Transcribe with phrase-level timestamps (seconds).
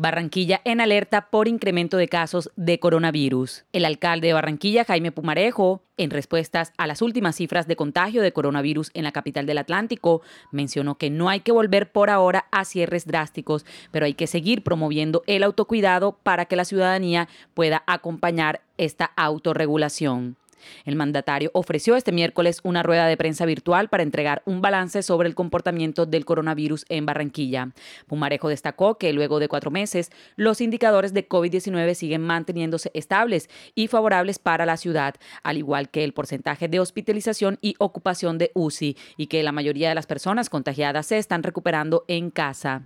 [0.00, 3.66] Barranquilla en alerta por incremento de casos de coronavirus.
[3.74, 8.32] El alcalde de Barranquilla, Jaime Pumarejo, en respuestas a las últimas cifras de contagio de
[8.32, 10.22] coronavirus en la capital del Atlántico,
[10.52, 14.62] mencionó que no hay que volver por ahora a cierres drásticos, pero hay que seguir
[14.62, 20.38] promoviendo el autocuidado para que la ciudadanía pueda acompañar esta autorregulación.
[20.84, 25.28] El mandatario ofreció este miércoles una rueda de prensa virtual para entregar un balance sobre
[25.28, 27.70] el comportamiento del coronavirus en Barranquilla.
[28.06, 33.88] Pumarejo destacó que luego de cuatro meses, los indicadores de COVID-19 siguen manteniéndose estables y
[33.88, 38.96] favorables para la ciudad, al igual que el porcentaje de hospitalización y ocupación de UCI,
[39.16, 42.82] y que la mayoría de las personas contagiadas se están recuperando en casa.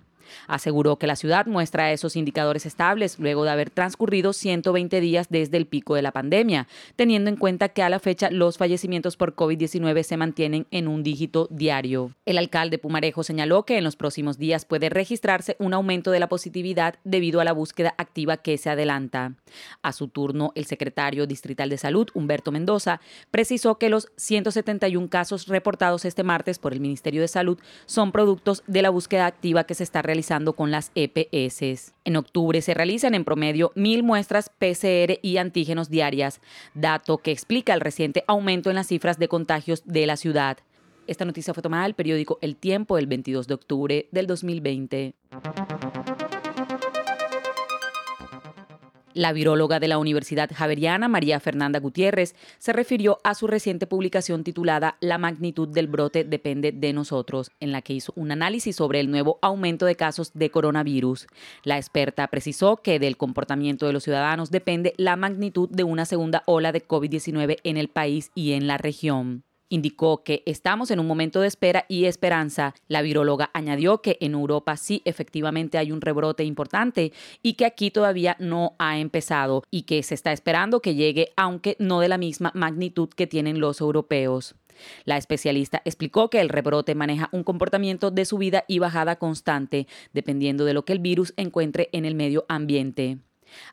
[0.46, 5.56] Aseguró que la ciudad muestra esos indicadores estables luego de haber transcurrido 120 días desde
[5.56, 9.34] el pico de la pandemia, teniendo en cuenta que a la fecha los fallecimientos por
[9.34, 12.12] COVID-19 se mantienen en un dígito diario.
[12.24, 16.28] El alcalde Pumarejo señaló que en los próximos días puede registrarse un aumento de la
[16.28, 19.34] positividad debido a la búsqueda activa que se adelanta.
[19.82, 25.46] A su turno, el secretario distrital de salud, Humberto Mendoza, precisó que los 171 casos
[25.48, 29.74] reportados este martes por el Ministerio de Salud son productos de la búsqueda activa que
[29.74, 31.92] se está realizando realizando con las EPS.
[32.04, 36.40] En octubre se realizan en promedio mil muestras PCR y antígenos diarias,
[36.72, 40.58] dato que explica el reciente aumento en las cifras de contagios de la ciudad.
[41.08, 45.14] Esta noticia fue tomada del periódico El Tiempo el 22 de octubre del 2020.
[49.14, 54.42] La viróloga de la Universidad Javeriana, María Fernanda Gutiérrez, se refirió a su reciente publicación
[54.42, 58.98] titulada La magnitud del brote depende de nosotros, en la que hizo un análisis sobre
[58.98, 61.28] el nuevo aumento de casos de coronavirus.
[61.62, 66.42] La experta precisó que del comportamiento de los ciudadanos depende la magnitud de una segunda
[66.46, 69.44] ola de COVID-19 en el país y en la región.
[69.74, 72.76] Indicó que estamos en un momento de espera y esperanza.
[72.86, 77.12] La viróloga añadió que en Europa sí efectivamente hay un rebrote importante
[77.42, 81.74] y que aquí todavía no ha empezado y que se está esperando que llegue, aunque
[81.80, 84.54] no de la misma magnitud que tienen los europeos.
[85.06, 90.64] La especialista explicó que el rebrote maneja un comportamiento de subida y bajada constante, dependiendo
[90.64, 93.18] de lo que el virus encuentre en el medio ambiente.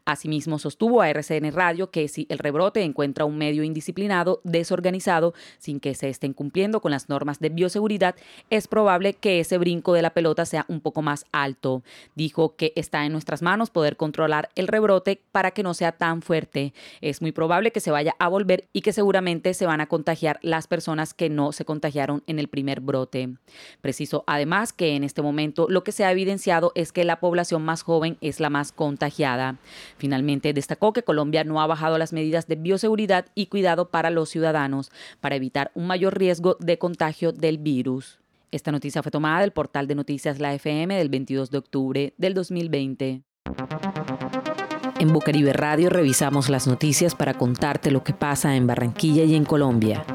[0.06, 5.80] Asimismo, sostuvo a RCN Radio que si el rebrote encuentra un medio indisciplinado, desorganizado, sin
[5.80, 8.16] que se estén cumpliendo con las normas de bioseguridad,
[8.50, 11.84] es probable que ese brinco de la pelota sea un poco más alto.
[12.16, 16.22] Dijo que está en nuestras manos poder controlar el rebrote para que no sea tan
[16.22, 16.74] fuerte.
[17.02, 20.40] Es muy probable que se vaya a volver y que seguramente se van a contagiar
[20.41, 23.30] las personas que no se contagiaron en el primer brote.
[23.81, 27.64] Preciso además que en este momento lo que se ha evidenciado es que la población
[27.64, 29.58] más joven es la más contagiada.
[29.98, 34.30] Finalmente, destacó que Colombia no ha bajado las medidas de bioseguridad y cuidado para los
[34.30, 38.20] ciudadanos para evitar un mayor riesgo de contagio del virus.
[38.52, 42.34] Esta noticia fue tomada del portal de noticias La FM del 22 de octubre del
[42.34, 43.22] 2020.
[45.00, 49.46] En Bucaribe Radio revisamos las noticias para contarte lo que pasa en Barranquilla y en
[49.46, 50.06] Colombia.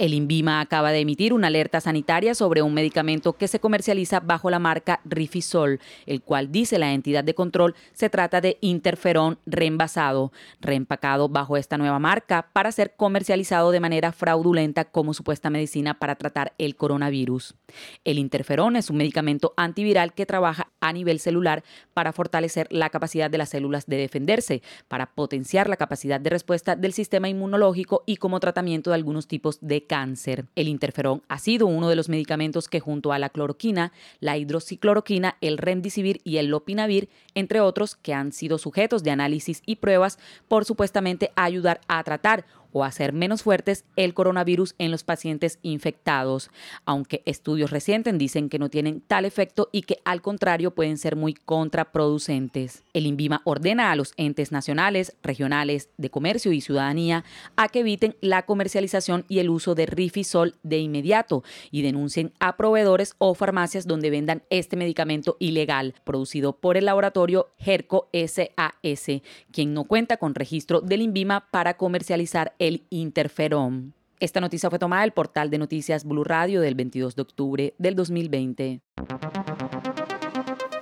[0.00, 4.48] El INVIMA acaba de emitir una alerta sanitaria sobre un medicamento que se comercializa bajo
[4.48, 10.32] la marca Rifisol, el cual dice la entidad de control se trata de interferón reenvasado,
[10.58, 16.14] reempacado bajo esta nueva marca para ser comercializado de manera fraudulenta como supuesta medicina para
[16.14, 17.54] tratar el coronavirus.
[18.02, 21.62] El interferón es un medicamento antiviral que trabaja a nivel celular
[21.94, 26.76] para fortalecer la capacidad de las células de defenderse, para potenciar la capacidad de respuesta
[26.76, 30.46] del sistema inmunológico y como tratamiento de algunos tipos de cáncer.
[30.56, 35.36] El interferón ha sido uno de los medicamentos que junto a la cloroquina, la hidroxicloroquina,
[35.40, 40.18] el remdesivir y el lopinavir, entre otros, que han sido sujetos de análisis y pruebas
[40.48, 46.50] por supuestamente ayudar a tratar o hacer menos fuertes el coronavirus en los pacientes infectados,
[46.84, 51.16] aunque estudios recientes dicen que no tienen tal efecto y que al contrario pueden ser
[51.16, 52.84] muy contraproducentes.
[52.92, 57.24] El INVIMA ordena a los entes nacionales, regionales, de comercio y ciudadanía
[57.56, 62.56] a que eviten la comercialización y el uso de Rifisol de inmediato y denuncien a
[62.56, 69.22] proveedores o farmacias donde vendan este medicamento ilegal producido por el laboratorio Herco SAS,
[69.52, 73.94] quien no cuenta con registro del INVIMA para comercializar el interferón.
[74.20, 77.96] Esta noticia fue tomada del portal de noticias Blue Radio del 22 de octubre del
[77.96, 78.82] 2020.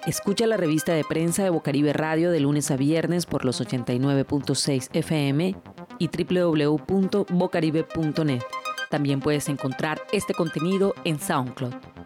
[0.07, 4.89] Escucha la revista de prensa de Bocaribe Radio de lunes a viernes por los 89.6
[4.93, 5.57] FM
[5.99, 8.43] y www.bocaribe.net.
[8.91, 11.98] También puedes encontrar este contenido en SoundCloud.